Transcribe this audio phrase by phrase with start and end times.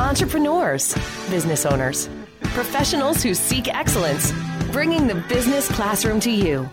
[0.00, 0.94] entrepreneurs,
[1.28, 2.08] business owners,
[2.40, 4.32] professionals who seek excellence,
[4.72, 6.66] bringing the business classroom to you.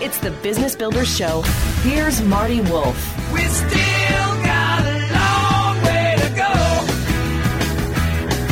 [0.00, 1.42] It's the Business Builders Show.
[1.82, 3.32] Here's Marty Wolff.
[3.32, 6.52] We still got a long way to go.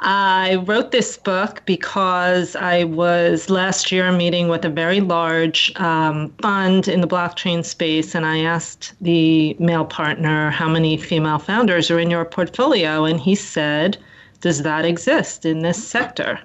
[0.01, 6.29] I wrote this book because I was last year meeting with a very large um,
[6.41, 11.91] fund in the blockchain space, and I asked the male partner, How many female founders
[11.91, 13.03] are in your portfolio?
[13.03, 13.97] And he said,
[14.39, 16.39] Does that exist in this sector?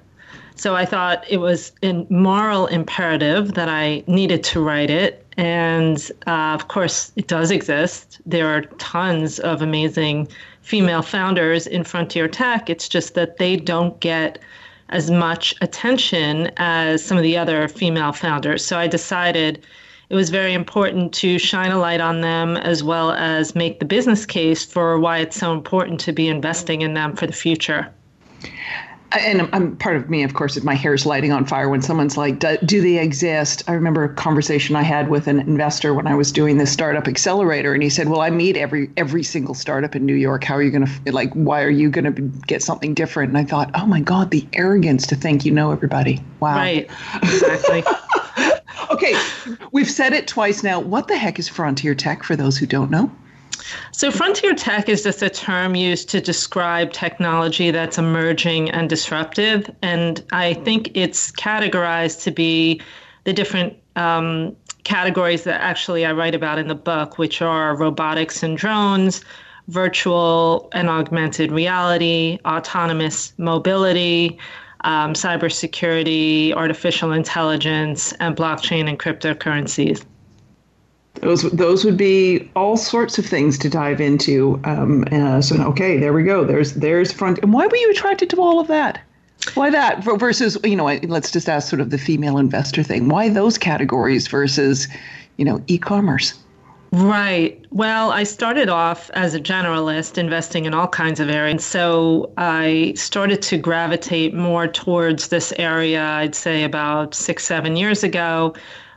[0.56, 5.23] So I thought it was a moral imperative that I needed to write it.
[5.36, 8.20] And uh, of course, it does exist.
[8.24, 10.28] There are tons of amazing
[10.62, 12.70] female founders in frontier tech.
[12.70, 14.38] It's just that they don't get
[14.90, 18.64] as much attention as some of the other female founders.
[18.64, 19.64] So I decided
[20.10, 23.86] it was very important to shine a light on them as well as make the
[23.86, 27.92] business case for why it's so important to be investing in them for the future
[29.12, 32.16] and I'm part of me, of course, is my hair's lighting on fire when someone's
[32.16, 36.14] like, "Do they exist?" I remember a conversation I had with an investor when I
[36.14, 39.94] was doing this startup accelerator, and he said, "Well, I meet every every single startup
[39.94, 40.44] in New York.
[40.44, 41.32] How are you going to like?
[41.34, 44.46] Why are you going to get something different?" And I thought, "Oh my God, the
[44.52, 46.22] arrogance to think you know everybody.
[46.40, 46.90] Wow." Right.
[47.22, 47.84] Exactly.
[48.90, 49.14] okay,
[49.72, 50.80] we've said it twice now.
[50.80, 53.10] What the heck is frontier tech for those who don't know?
[53.92, 59.70] So, frontier tech is just a term used to describe technology that's emerging and disruptive.
[59.82, 62.80] And I think it's categorized to be
[63.24, 68.42] the different um, categories that actually I write about in the book, which are robotics
[68.42, 69.24] and drones,
[69.68, 74.38] virtual and augmented reality, autonomous mobility,
[74.82, 80.04] um, cybersecurity, artificial intelligence, and blockchain and cryptocurrencies.
[81.20, 84.60] Those those would be all sorts of things to dive into.
[84.64, 86.44] Um, uh, so okay, there we go.
[86.44, 87.38] There's there's front.
[87.38, 89.00] And why were you attracted to all of that?
[89.54, 90.86] Why that versus you know?
[90.86, 93.08] Let's just ask sort of the female investor thing.
[93.08, 94.88] Why those categories versus
[95.36, 96.34] you know e-commerce?
[96.92, 97.64] Right.
[97.70, 101.64] Well, I started off as a generalist investing in all kinds of areas.
[101.64, 108.04] So I started to gravitate more towards this area, I'd say about six, seven years
[108.04, 108.54] ago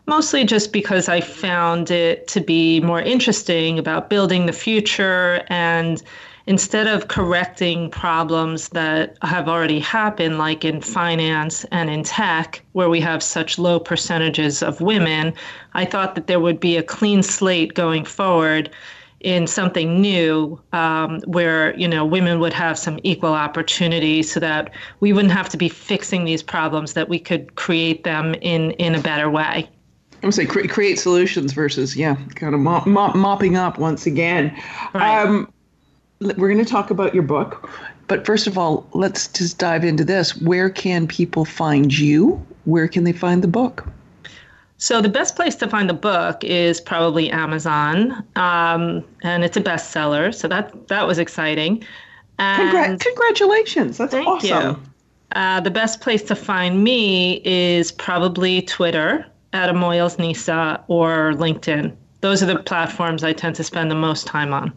[0.08, 6.02] mostly just because I found it to be more interesting about building the future and
[6.48, 12.90] instead of correcting problems that have already happened, like in finance and in tech, where
[12.90, 15.34] we have such low percentages of women,
[15.74, 18.70] I thought that there would be a clean slate going forward
[19.20, 24.72] in something new um, where you know women would have some equal opportunity so that
[25.00, 28.94] we wouldn't have to be fixing these problems that we could create them in in
[28.94, 29.68] a better way
[30.24, 34.56] I'm say cre- create solutions versus yeah, kind of mop, mop, mopping up once again.
[34.94, 35.26] Right.
[35.26, 35.52] Um,
[36.20, 37.70] we're going to talk about your book,
[38.08, 40.36] but first of all, let's just dive into this.
[40.42, 42.44] Where can people find you?
[42.66, 43.88] Where can they find the book?
[44.80, 49.62] So the best place to find the book is probably Amazon, um, and it's a
[49.62, 50.34] bestseller.
[50.34, 51.84] So that that was exciting.
[52.40, 53.98] And Congra- congratulations.
[53.98, 54.50] That's Thank awesome.
[54.50, 54.82] you.
[55.34, 61.96] Uh, the best place to find me is probably Twitter at Amoils Nisa or LinkedIn.
[62.22, 64.74] Those are the platforms I tend to spend the most time on.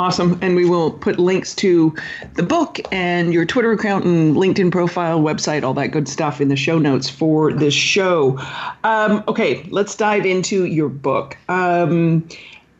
[0.00, 0.38] Awesome.
[0.40, 1.94] And we will put links to
[2.32, 6.48] the book and your Twitter account and LinkedIn profile, website, all that good stuff in
[6.48, 8.38] the show notes for this show.
[8.82, 11.36] Um, okay, let's dive into your book.
[11.50, 12.26] Um,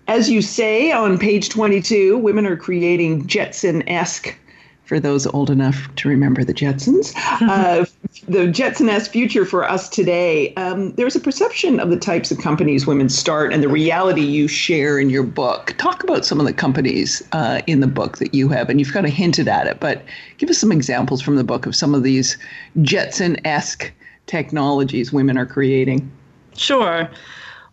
[0.09, 4.35] as you say on page 22, women are creating Jetson esque.
[4.85, 7.13] For those old enough to remember the Jetsons,
[7.43, 7.85] uh,
[8.29, 10.55] the Jetson-esque future for us today.
[10.55, 14.49] Um, there's a perception of the types of companies women start and the reality you
[14.49, 15.75] share in your book.
[15.79, 18.93] Talk about some of the companies uh, in the book that you have, and you've
[18.93, 20.03] kind of hinted at it, but
[20.39, 22.37] give us some examples from the book of some of these
[22.83, 23.93] Jetson-esque
[24.27, 26.11] technologies women are creating.
[26.57, 27.11] Sure.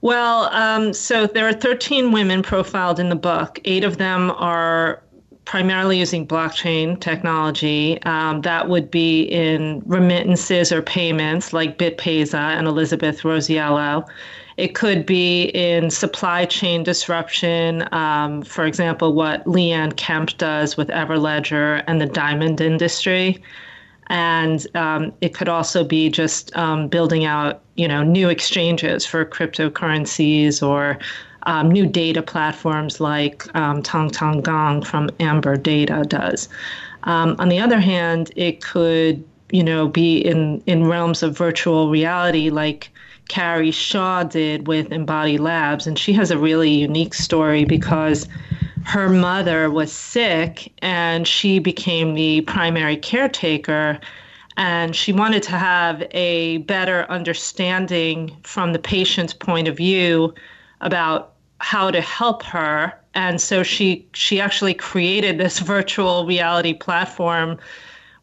[0.01, 3.59] Well, um, so there are 13 women profiled in the book.
[3.65, 5.01] Eight of them are
[5.47, 8.03] primarily using blockchain technology.
[8.03, 14.05] Um, that would be in remittances or payments like BitPesa and Elizabeth Rosiello.
[14.57, 20.89] It could be in supply chain disruption, um, for example, what Leanne Kemp does with
[20.89, 23.41] Everledger and the diamond industry.
[24.07, 29.23] And um, it could also be just um, building out, you know, new exchanges for
[29.23, 30.99] cryptocurrencies or
[31.47, 36.49] um, new data platforms like um, Tong Tong Gong from Amber Data does.
[37.03, 41.89] Um, on the other hand, it could, you know, be in in realms of virtual
[41.89, 42.91] reality like
[43.29, 48.27] Carrie Shaw did with Embodied Labs, and she has a really unique story because
[48.83, 53.99] her mother was sick and she became the primary caretaker
[54.55, 60.33] and she wanted to have a better understanding from the patient's point of view
[60.81, 67.57] about how to help her and so she she actually created this virtual reality platform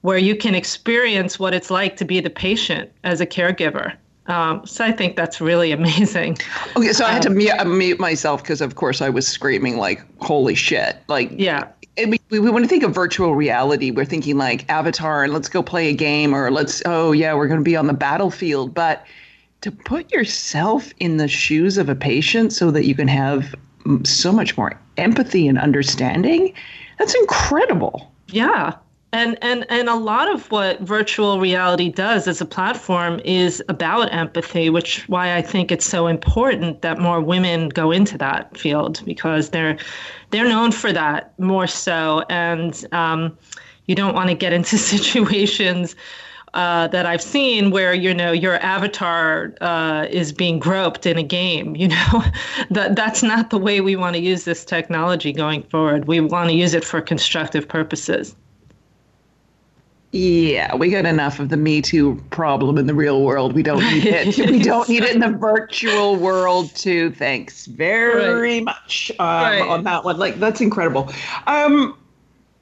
[0.03, 3.97] where you can experience what it's like to be the patient as a caregiver
[4.27, 6.39] um, so I think that's really amazing.
[6.77, 10.03] Okay, so I had to mute, mute myself because, of course, I was screaming like
[10.23, 11.69] "Holy shit!" Like, Yeah.
[11.99, 15.63] we, we, when we think of virtual reality, we're thinking like Avatar and let's go
[15.63, 18.73] play a game or let's, oh, yeah, we're going to be on the battlefield.
[18.75, 19.05] But
[19.65, 23.55] to put yourself in the shoes of a patient so that you can have
[24.03, 26.53] so much more empathy and understanding,
[26.99, 28.13] that's incredible.
[28.29, 28.75] Yeah.
[29.15, 34.13] And, and and a lot of what virtual reality does as a platform is about
[34.13, 39.01] empathy, which why I think it's so important that more women go into that field
[39.07, 39.79] because they're
[40.29, 43.39] they're known for that more so, and um,
[43.87, 45.97] you don't want to get into situations
[46.55, 51.23] uh, that I've seen where you know your avatar uh, is being groped in a
[51.23, 51.77] game.
[51.77, 52.25] You know
[52.71, 56.07] that that's not the way we want to use this technology going forward.
[56.07, 58.35] We want to use it for constructive purposes.
[60.13, 63.53] Yeah, we got enough of the Me Too problem in the real world.
[63.53, 64.39] We don't need it.
[64.51, 67.11] we don't need it in the virtual world too.
[67.11, 69.61] Thanks very much um, Right.
[69.61, 70.17] on that one.
[70.19, 71.11] Like that's incredible.
[71.49, 71.99] Um,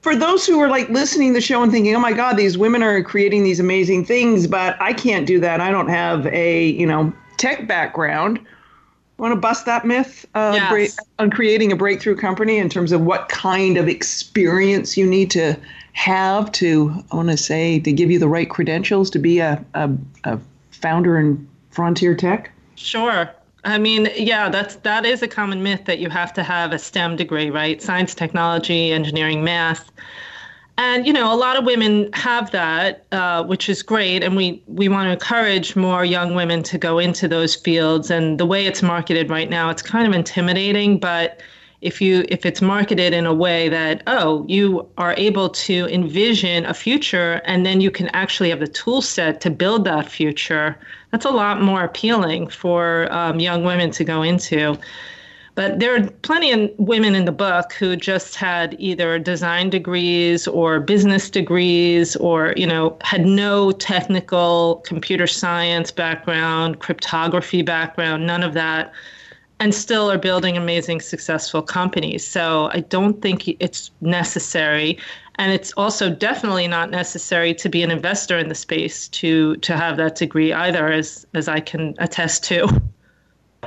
[0.02, 2.58] for those who are like listening to the show and thinking, "Oh my God, these
[2.58, 5.60] women are creating these amazing things," but I can't do that.
[5.60, 8.38] I don't have a you know tech background.
[9.19, 10.70] Want to bust that myth uh, Yes.
[10.70, 10.90] break-
[11.20, 15.56] on creating a breakthrough company in terms of what kind of experience you need to
[15.92, 19.62] have to, I want to say, to give you the right credentials to be a,
[19.75, 19.90] a,
[20.25, 20.38] a
[20.73, 22.50] founder in Frontier Tech?
[22.75, 23.30] Sure.
[23.64, 26.78] I mean, yeah, that's that is a common myth that you have to have a
[26.78, 27.81] STEM degree, right?
[27.81, 29.90] Science, technology, engineering, math.
[30.78, 34.62] And you know, a lot of women have that, uh, which is great, and we
[34.66, 38.11] we want to encourage more young women to go into those fields.
[38.11, 41.40] And the way it's marketed right now, it's kind of intimidating, but
[41.82, 46.64] if you if it's marketed in a way that oh you are able to envision
[46.64, 50.78] a future and then you can actually have the tool set to build that future
[51.12, 54.78] that's a lot more appealing for um, young women to go into.
[55.54, 60.48] But there are plenty of women in the book who just had either design degrees
[60.48, 68.42] or business degrees or you know had no technical computer science background cryptography background none
[68.42, 68.90] of that
[69.62, 74.99] and still are building amazing successful companies so i don't think it's necessary
[75.37, 79.76] and it's also definitely not necessary to be an investor in the space to to
[79.76, 82.69] have that degree either as as i can attest to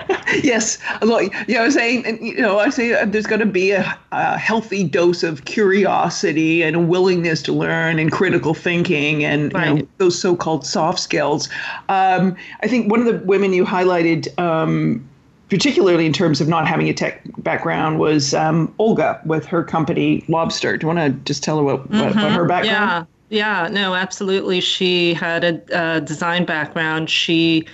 [0.44, 3.40] yes, look, you know, I was saying, and, you know, I say uh, there's going
[3.40, 8.54] to be a, a, healthy dose of curiosity and a willingness to learn and critical
[8.54, 9.68] thinking and right.
[9.68, 11.48] you know, those so-called soft skills.
[11.88, 14.38] Um, I think one of the women you highlighted.
[14.38, 15.08] Um,
[15.50, 20.24] particularly in terms of not having a tech background, was um, Olga with her company
[20.28, 20.78] Lobster.
[20.78, 22.00] Do you want to just tell her what, mm-hmm.
[22.00, 22.36] what, what, mm-hmm.
[22.36, 23.08] her background?
[23.30, 24.62] Yeah, yeah, no, absolutely.
[24.62, 27.10] She had a, a design background.
[27.10, 27.68] She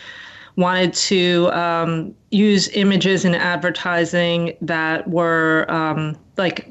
[0.57, 6.67] wanted to um, use images in advertising that were um, like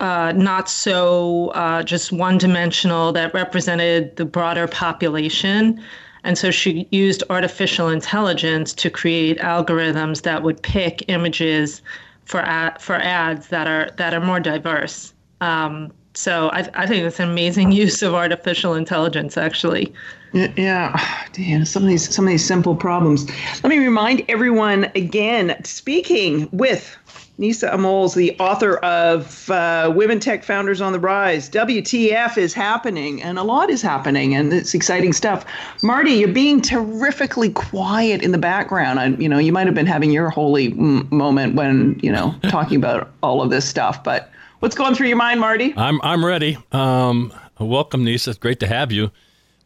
[0.00, 5.82] uh, not so uh, just one dimensional that represented the broader population.
[6.24, 11.82] And so she used artificial intelligence to create algorithms that would pick images
[12.24, 15.12] for ad, for ads that are that are more diverse.
[15.40, 19.92] Um, so I, I think it's an amazing use of artificial intelligence, actually.
[20.32, 23.28] Yeah, damn, some of these some of these simple problems.
[23.62, 25.62] Let me remind everyone again.
[25.64, 26.96] Speaking with
[27.40, 31.48] Nisa Amoils, the author of uh, Women Tech Founders on the Rise.
[31.48, 35.46] WTF is happening, and a lot is happening, and it's exciting stuff.
[35.82, 39.00] Marty, you're being terrifically quiet in the background.
[39.00, 42.34] I, you know, you might have been having your holy m- moment when you know
[42.50, 45.72] talking about all of this stuff, but what's going through your mind, Marty?
[45.78, 46.58] I'm I'm ready.
[46.72, 48.30] Um, welcome, Nisa.
[48.30, 49.12] It's great to have you.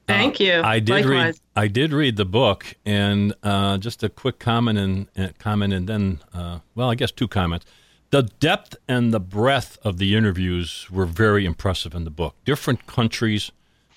[0.06, 0.60] Thank you.
[0.62, 1.10] I did Likewise.
[1.10, 1.34] read.
[1.56, 5.88] I did read the book, and uh, just a quick comment and, and comment, and
[5.88, 7.64] then, uh, well, I guess two comments.
[8.10, 12.36] The depth and the breadth of the interviews were very impressive in the book.
[12.44, 13.50] Different countries,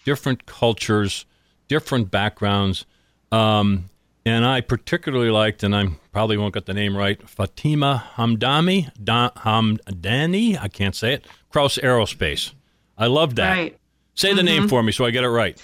[0.05, 1.25] different cultures,
[1.67, 2.85] different backgrounds,
[3.31, 3.89] um,
[4.25, 9.29] and I particularly liked, and I probably won't get the name right, Fatima Hamdani, da,
[9.29, 10.61] Hamdani.
[10.61, 11.25] I can't say it.
[11.49, 12.53] Kraus Aerospace.
[12.97, 13.51] I love that.
[13.51, 13.77] Right.
[14.15, 14.45] Say the mm-hmm.
[14.45, 15.61] name for me so I get it right.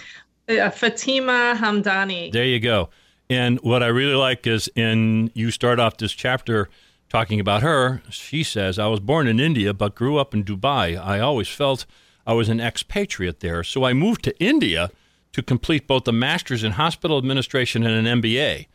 [0.47, 2.31] Uh, Fatima Hamdani.
[2.31, 2.89] There you go.
[3.29, 6.69] And what I really like is in you start off this chapter
[7.09, 8.01] talking about her.
[8.09, 10.99] She says, I was born in India but grew up in Dubai.
[10.99, 11.85] I always felt
[12.27, 13.63] I was an expatriate there.
[13.63, 14.91] So I moved to India
[15.31, 18.67] to complete both a master's in hospital administration and an MBA.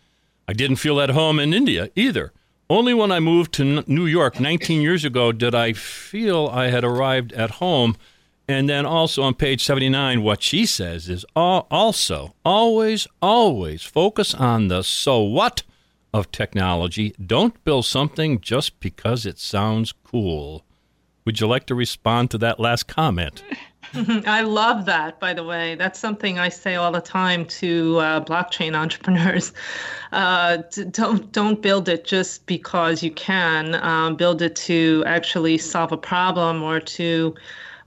[0.46, 2.32] I didn't feel at home in India either.
[2.70, 6.84] Only when I moved to New York 19 years ago did I feel I had
[6.84, 7.96] arrived at home
[8.48, 14.68] and then also on page 79, what she says is also always, always focus on
[14.68, 15.62] the so what
[16.14, 17.14] of technology.
[17.24, 20.64] Don't build something just because it sounds cool.
[21.26, 23.42] Would you like to respond to that last comment?
[23.94, 25.74] I love that, by the way.
[25.74, 29.52] That's something I say all the time to uh, blockchain entrepreneurs.
[30.10, 33.74] Uh, don't don't build it just because you can.
[33.74, 37.34] Um, build it to actually solve a problem or to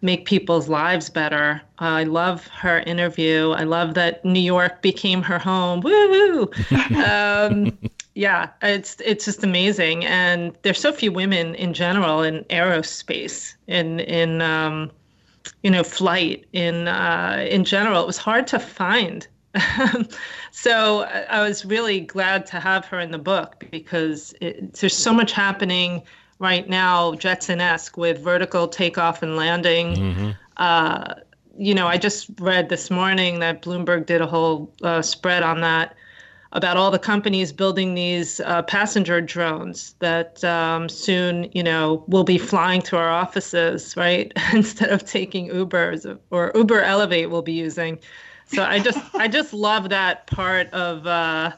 [0.01, 1.61] make people's lives better.
[1.79, 3.51] Uh, I love her interview.
[3.51, 5.81] I love that New York became her home.
[5.83, 6.51] Woohoo!
[7.51, 7.77] um,
[8.15, 13.99] yeah, it's it's just amazing, and there's so few women in general in aerospace, in
[14.01, 14.91] in um,
[15.63, 18.01] you know flight, in uh, in general.
[18.03, 19.27] It was hard to find.
[20.51, 25.13] so I was really glad to have her in the book because it, there's so
[25.13, 26.03] much happening
[26.41, 29.95] right now, Jetson-esque with vertical takeoff and landing.
[29.95, 30.29] Mm-hmm.
[30.57, 31.13] Uh,
[31.55, 35.61] you know, I just read this morning that Bloomberg did a whole uh, spread on
[35.61, 35.95] that
[36.53, 42.23] about all the companies building these uh, passenger drones that um, soon, you know, will
[42.23, 44.33] be flying to our offices, right?
[44.53, 47.99] Instead of taking Ubers or Uber Elevate we'll be using.
[48.47, 51.53] So I just, I just love that part of uh,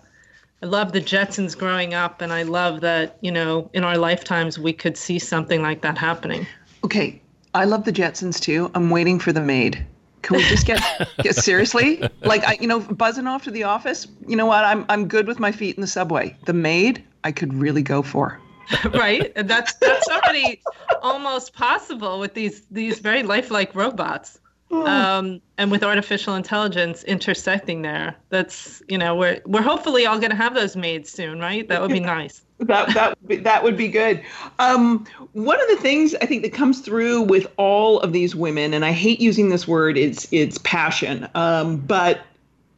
[0.63, 4.57] I love the Jetsons growing up, and I love that, you know, in our lifetimes,
[4.57, 6.47] we could see something like that happening.
[6.85, 7.21] Okay.
[7.53, 8.71] I love the Jetsons too.
[8.73, 9.85] I'm waiting for the maid.
[10.21, 10.81] Can we just get,
[11.17, 12.01] get seriously?
[12.21, 14.07] Like I, you know, buzzing off to the office.
[14.25, 14.63] You know what?
[14.63, 16.37] I'm I'm good with my feet in the subway.
[16.45, 18.39] The maid, I could really go for.
[18.93, 20.61] right, and that's that's already
[21.01, 24.39] almost possible with these these very lifelike robots.
[24.73, 24.87] Hmm.
[24.87, 28.15] um, and with artificial intelligence intersecting there.
[28.29, 31.67] That's you know we're we're hopefully all going to have those made soon, right?
[31.67, 32.41] That would be nice.
[32.59, 34.23] that that would be, that would be good.
[34.57, 38.73] Um, one of the things I think that comes through with all of these women,
[38.73, 42.21] and I hate using this word, it's it's passion, um, but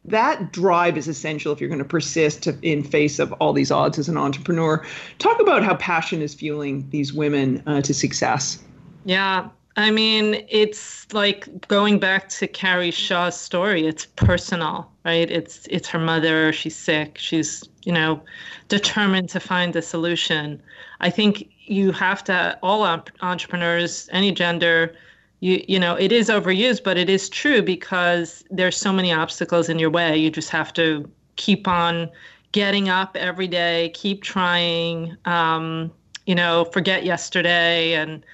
[0.03, 3.97] that drive is essential if you're going to persist in face of all these odds
[3.97, 4.85] as an entrepreneur.
[5.17, 8.61] Talk about how passion is fueling these women uh, to success.
[9.05, 13.85] Yeah, I mean, it's like going back to Carrie Shaw's story.
[13.85, 15.29] It's personal, right?
[15.29, 16.53] It's it's her mother.
[16.53, 17.17] She's sick.
[17.17, 18.21] She's you know
[18.69, 20.61] determined to find a solution.
[21.01, 22.83] I think you have to all
[23.21, 24.95] entrepreneurs, any gender,
[25.41, 29.69] you you know it is overused, but it is true because there's so many obstacles
[29.69, 30.17] in your way.
[30.17, 32.09] You just have to keep on
[32.53, 35.91] getting up every day, keep trying, um,
[36.25, 38.25] you know, forget yesterday and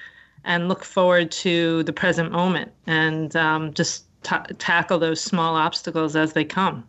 [0.44, 6.16] and look forward to the present moment and um, just ta tackle those small obstacles
[6.16, 6.84] as they come.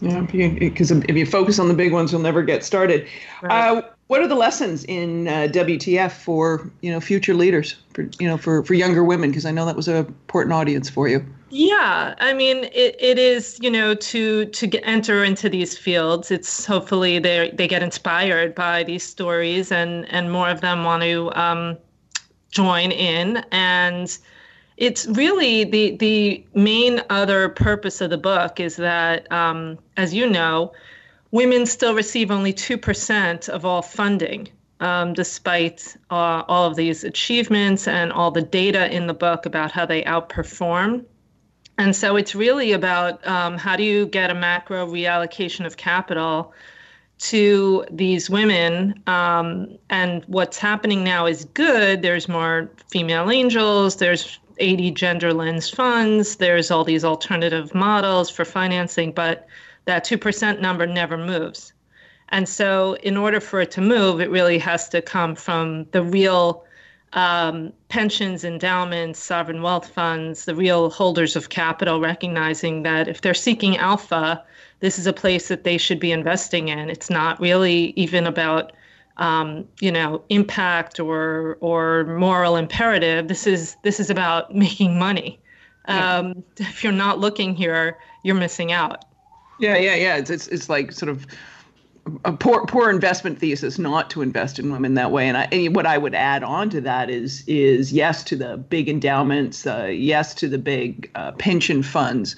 [0.00, 3.08] Yeah, because if you focus on the big ones, you'll never get started.
[3.40, 3.78] Right.
[3.78, 8.28] Uh, what are the lessons in uh, WTF for you know future leaders, for you
[8.28, 9.30] know for for younger women?
[9.30, 11.24] Because I know that was an important audience for you.
[11.48, 16.30] Yeah, I mean, it, it is you know to to get, enter into these fields.
[16.30, 21.02] It's hopefully they they get inspired by these stories and and more of them want
[21.04, 21.78] to um,
[22.56, 24.18] join in and
[24.76, 30.28] it's really the the main other purpose of the book is that, um, as you
[30.28, 30.72] know,
[31.30, 34.48] women still receive only two percent of all funding,
[34.80, 39.72] um, despite uh, all of these achievements and all the data in the book about
[39.72, 41.04] how they outperform.
[41.78, 46.52] And so it's really about um, how do you get a macro reallocation of capital
[47.18, 49.00] to these women.
[49.06, 52.02] Um, and what's happening now is good.
[52.02, 53.96] There's more female angels.
[53.96, 56.36] There's 80 gender lens funds.
[56.36, 59.46] There's all these alternative models for financing, but
[59.86, 61.72] that 2% number never moves.
[62.30, 66.02] And so, in order for it to move, it really has to come from the
[66.02, 66.64] real
[67.12, 73.32] um, pensions, endowments, sovereign wealth funds, the real holders of capital, recognizing that if they're
[73.32, 74.44] seeking alpha,
[74.80, 76.90] this is a place that they should be investing in.
[76.90, 78.72] It's not really even about
[79.18, 83.28] um, you know impact or or moral imperative.
[83.28, 85.38] This is this is about making money.
[85.86, 86.68] Um, yeah.
[86.68, 89.04] If you're not looking here, you're missing out.
[89.58, 90.16] Yeah, yeah, yeah.
[90.16, 91.26] It's it's, it's like sort of
[92.24, 95.28] a poor poor investment thesis not to invest in women that way.
[95.28, 98.56] And, I, and what I would add on to that is is yes to the
[98.56, 102.36] big endowments, uh, yes to the big uh, pension funds,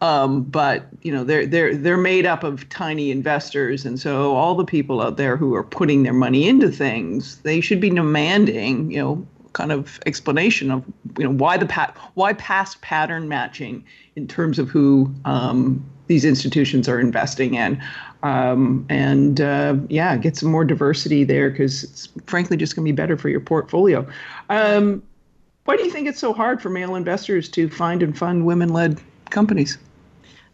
[0.00, 4.54] um, but you know they're they're they're made up of tiny investors, and so all
[4.54, 8.90] the people out there who are putting their money into things, they should be demanding,
[8.90, 10.84] you know, kind of explanation of
[11.18, 13.84] you know why the pat why past pattern matching
[14.16, 17.82] in terms of who um, these institutions are investing in,
[18.22, 22.90] um, and uh, yeah, get some more diversity there because it's frankly just going to
[22.90, 24.06] be better for your portfolio.
[24.48, 25.02] Um,
[25.66, 28.98] why do you think it's so hard for male investors to find and fund women-led
[29.28, 29.76] companies?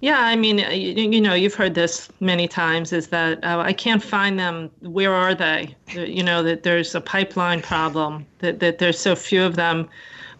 [0.01, 3.73] Yeah, I mean, you, you, know, you've heard this many times is that uh, I
[3.73, 4.71] can't find them.
[4.81, 5.75] Where are they?
[5.95, 9.89] You know, that there's a pipeline problem, that, that there's so few of them.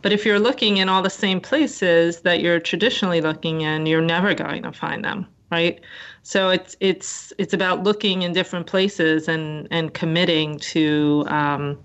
[0.03, 4.03] But if you're looking in all the same places that you're traditionally looking in, you're
[4.03, 5.81] never going to find them, right?
[6.23, 11.79] So it's it's it's about looking in different places and and committing to um,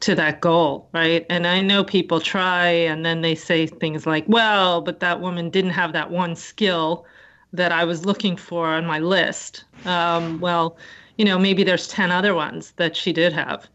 [0.00, 1.26] to that goal, right?
[1.28, 5.50] And I know people try and then they say things like, well, but that woman
[5.50, 7.04] didn't have that one skill
[7.52, 9.64] that I was looking for on my list.
[9.84, 10.76] Um, well,
[11.16, 13.66] you know, maybe there's 10 other ones that she did have.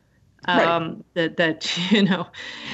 [0.46, 1.06] Um, right.
[1.14, 2.28] that that you know,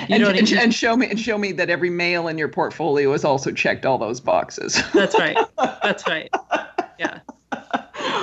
[0.08, 3.12] you and, and, and, show me and show me that every male in your portfolio
[3.12, 4.82] has also checked all those boxes.
[4.92, 5.38] That's right.
[5.58, 6.30] That's right.
[6.98, 7.20] Yeah.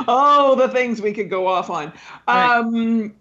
[0.09, 1.93] oh, the things we could go off on.
[2.27, 2.59] Right.
[2.59, 3.15] Um,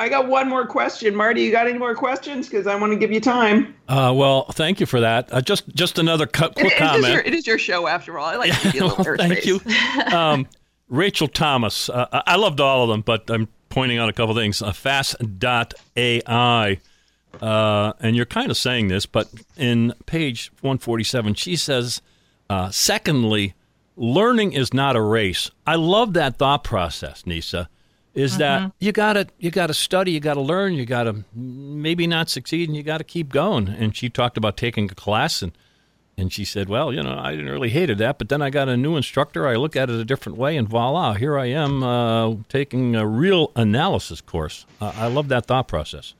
[0.00, 1.42] I got one more question, Marty.
[1.42, 2.48] You got any more questions?
[2.48, 3.74] Because I want to give you time.
[3.88, 5.32] Uh, well, thank you for that.
[5.32, 7.04] Uh, just just another cu- quick it, it comment.
[7.04, 8.26] Is your, it is your show, after all.
[8.26, 9.60] I like to give you a little Thank you,
[10.12, 10.48] um,
[10.88, 11.88] Rachel Thomas.
[11.88, 14.60] Uh, I loved all of them, but I'm pointing out a couple things.
[14.60, 16.80] Uh, Fast.ai.
[17.40, 22.00] Uh, and you're kind of saying this, but in page 147, she says,
[22.48, 23.54] uh, secondly,
[23.96, 25.50] learning is not a race.
[25.66, 27.68] I love that thought process, Nisa
[28.14, 28.38] is mm-hmm.
[28.40, 32.76] that you gotta you gotta study, you gotta learn, you gotta maybe not succeed, and
[32.76, 33.68] you gotta keep going.
[33.68, 35.52] And she talked about taking a class, and
[36.16, 38.68] and she said, well, you know, I didn't really hated that, but then I got
[38.68, 39.48] a new instructor.
[39.48, 43.06] I look at it a different way, and voila, here I am uh, taking a
[43.06, 44.64] real analysis course.
[44.80, 46.14] Uh, I love that thought process.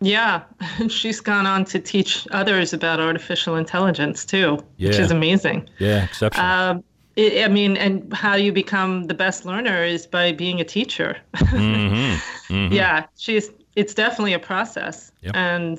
[0.00, 0.42] Yeah,
[0.88, 4.88] she's gone on to teach others about artificial intelligence too, yeah.
[4.88, 5.68] which is amazing.
[5.78, 6.46] Yeah, exceptional.
[6.46, 6.84] Um,
[7.18, 11.16] it, I mean, and how you become the best learner is by being a teacher.
[11.36, 12.52] mm-hmm.
[12.54, 12.72] Mm-hmm.
[12.72, 13.50] Yeah, she's.
[13.74, 15.36] It's definitely a process, yep.
[15.36, 15.78] and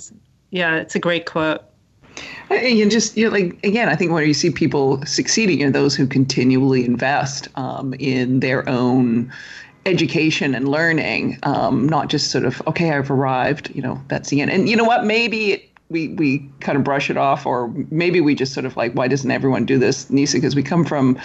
[0.52, 1.62] yeah, it's a great quote.
[2.50, 5.72] And you just you know, like again, I think when you see people succeeding are
[5.72, 9.32] those who continually invest um, in their own
[9.86, 14.42] education and learning, um, not just sort of okay, I've arrived, you know, that's the
[14.42, 14.52] end.
[14.52, 15.06] And you know what?
[15.06, 18.78] Maybe it, we we kind of brush it off, or maybe we just sort of
[18.78, 20.38] like, why doesn't everyone do this, Nisa?
[20.38, 21.20] Because we come from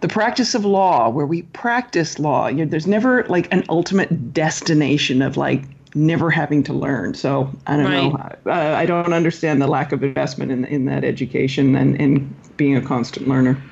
[0.00, 2.48] the practice of law, where we practice law.
[2.48, 5.62] You know, there's never like an ultimate destination of like
[5.94, 7.14] never having to learn.
[7.14, 8.44] So I don't right.
[8.44, 8.52] know.
[8.52, 12.76] Uh, I don't understand the lack of investment in in that education and in being
[12.76, 13.62] a constant learner.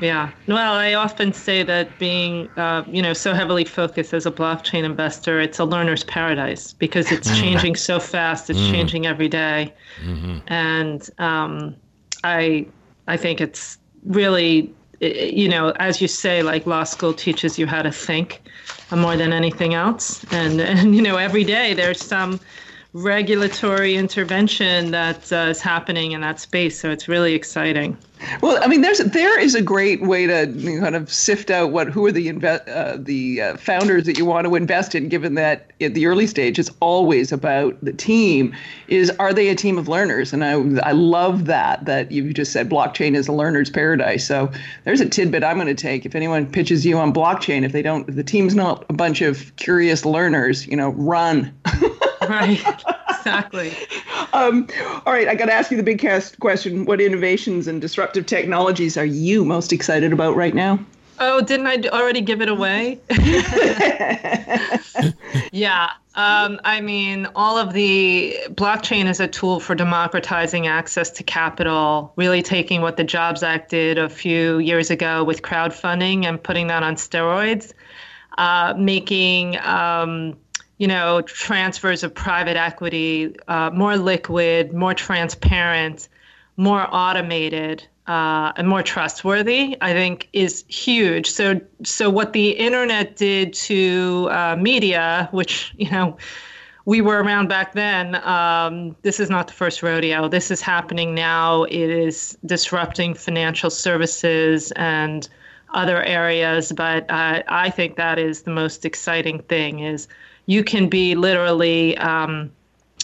[0.00, 0.30] Yeah.
[0.46, 4.84] Well, I often say that being, uh, you know, so heavily focused as a blockchain
[4.84, 7.40] investor, it's a learner's paradise because it's Mm.
[7.40, 8.48] changing so fast.
[8.50, 9.74] It's changing every day.
[10.04, 10.38] Mm-hmm.
[10.46, 11.74] and um,
[12.22, 12.66] I,
[13.08, 17.82] I think it's really, you know, as you say, like law school teaches you how
[17.82, 18.40] to think
[18.94, 22.38] more than anything else, and and you know, every day there's some
[22.94, 26.80] regulatory intervention that uh, is happening in that space.
[26.80, 27.96] So it's really exciting.
[28.40, 30.46] Well, I mean, there's there is a great way to
[30.80, 34.24] kind of sift out what who are the inve- uh, the uh, founders that you
[34.24, 35.08] want to invest in.
[35.08, 38.56] Given that at the early stage, it's always about the team.
[38.88, 40.32] Is are they a team of learners?
[40.32, 40.54] And I
[40.88, 44.26] I love that that you just said blockchain is a learner's paradise.
[44.26, 44.50] So
[44.84, 46.04] there's a tidbit I'm going to take.
[46.04, 49.20] If anyone pitches you on blockchain, if they don't, if the team's not a bunch
[49.20, 51.54] of curious learners, you know, run.
[52.28, 52.62] Right.
[53.08, 53.72] exactly.
[54.34, 54.68] Um,
[55.06, 56.84] all right, I got to ask you the big cast question.
[56.84, 60.78] What innovations and disruptive technologies are you most excited about right now?
[61.18, 63.00] Oh, didn't I already give it away?
[65.50, 65.90] yeah.
[66.14, 72.12] Um, I mean, all of the blockchain is a tool for democratizing access to capital,
[72.16, 76.68] really taking what the Jobs Act did a few years ago with crowdfunding and putting
[76.68, 77.72] that on steroids,
[78.36, 79.58] uh, making.
[79.60, 80.36] Um,
[80.78, 86.08] you know, transfers of private equity uh, more liquid, more transparent,
[86.56, 89.76] more automated, uh, and more trustworthy.
[89.80, 91.28] I think is huge.
[91.30, 96.16] So, so what the internet did to uh, media, which you know.
[96.84, 98.14] We were around back then.
[98.26, 100.26] Um, this is not the first rodeo.
[100.26, 101.64] This is happening now.
[101.64, 105.28] It is disrupting financial services and
[105.74, 106.72] other areas.
[106.72, 109.80] But uh, I think that is the most exciting thing.
[109.80, 110.08] Is
[110.48, 112.50] you can be literally, um,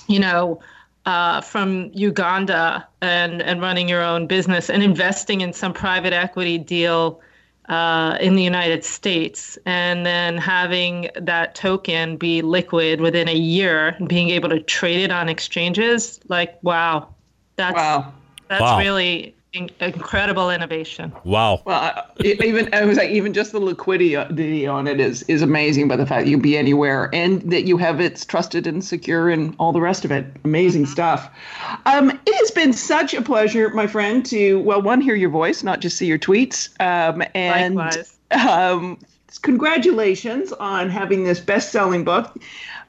[0.09, 0.61] you know,
[1.05, 6.57] uh, from Uganda and, and running your own business and investing in some private equity
[6.57, 7.21] deal
[7.69, 13.89] uh, in the United States, and then having that token be liquid within a year,
[13.99, 16.21] and being able to trade it on exchanges.
[16.29, 17.15] Like, wow,
[17.57, 18.13] that's Wow.
[18.49, 18.79] that's Wow.
[18.79, 21.13] really in- incredible innovation.
[21.25, 21.63] Wow.
[21.65, 25.89] Well, I, even I was like, even just the liquidity on it is is amazing.
[25.89, 29.31] By the fact you can be anywhere and that you have it's trusted and secure
[29.31, 31.31] and all the rest of it, amazing stuff.
[31.87, 35.63] Um, it has been such a pleasure, my friend, to well, one hear your voice,
[35.63, 38.17] not just see your tweets, um, and Likewise.
[38.33, 38.99] um,
[39.43, 42.37] congratulations on having this best-selling book.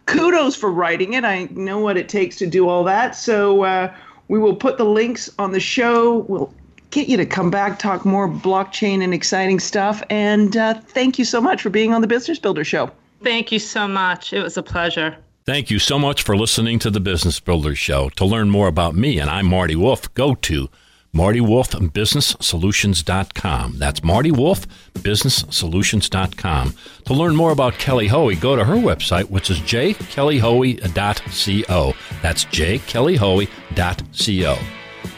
[0.06, 1.23] Kudos for writing it.
[1.23, 3.15] I know what it takes to do all that.
[3.15, 3.93] So uh,
[4.28, 6.20] we will put the links on the show.
[6.20, 6.54] We'll
[6.92, 10.02] get you to come back, talk more blockchain and exciting stuff.
[10.10, 12.90] And uh, thank you so much for being on the Business Builder Show.
[13.22, 14.34] Thank you so much.
[14.34, 15.18] It was a pleasure.
[15.46, 18.10] Thank you so much for listening to the Business Builder Show.
[18.10, 20.70] To learn more about me, and I'm Marty Wolff, go to
[21.15, 23.80] martywolffbusinesssolutions.com.
[23.80, 26.73] That's Marty Wolff, businesssolutions.com.
[27.06, 31.93] To learn more about Kelly Hoey, go to her website, which is jkellyhoey.co.
[32.21, 34.58] That's jkellyhoey.co.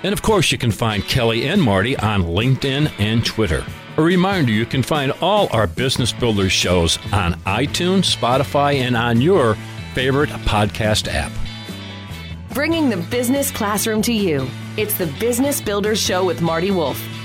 [0.04, 3.66] And of course, you can find Kelly and Marty on LinkedIn and Twitter.
[3.98, 9.22] A reminder you can find all our Business Builders shows on iTunes, Spotify, and on
[9.22, 9.56] your
[9.96, 11.32] favorite podcast app.
[12.54, 14.48] Bringing the business classroom to you.
[14.78, 17.17] It's the Business Builders Show with Marty Wolff.